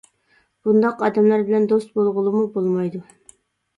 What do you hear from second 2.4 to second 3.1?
بولمايدۇ.